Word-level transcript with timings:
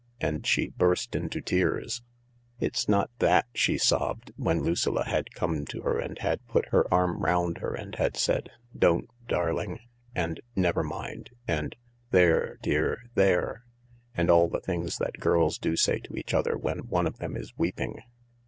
And 0.19 0.47
she 0.47 0.69
burst 0.69 1.15
into 1.15 1.41
tears." 1.41 2.01
It's 2.59 2.89
not 2.89 3.11
that," 3.19 3.45
she 3.53 3.77
sobbed, 3.77 4.31
when 4.35 4.63
Lucilla 4.63 5.03
had 5.05 5.35
come 5.35 5.63
to 5.65 5.83
her 5.83 5.99
and 5.99 6.17
had 6.17 6.43
put 6.47 6.69
her 6.69 6.91
arm 6.91 7.19
round 7.19 7.59
her 7.59 7.75
and 7.75 7.93
had 7.93 8.17
said," 8.17 8.49
Don't, 8.85 9.11
darling," 9.27 9.79
and 10.15 10.39
"Never 10.55 10.81
mind," 10.83 11.29
and 11.47 11.75
"There, 12.09 12.57
dear, 12.63 13.11
there," 13.13 13.63
and 14.17 14.31
all 14.31 14.49
the 14.49 14.61
things 14.61 14.97
that 14.97 15.19
girls 15.19 15.59
do 15.59 15.75
say 15.75 15.99
to 15.99 16.15
each 16.17 16.33
other 16.33 16.57
when 16.57 16.79
one 16.87 17.05
of 17.05 17.19
them 17.19 17.37
is 17.37 17.55
weeping. 17.55 17.99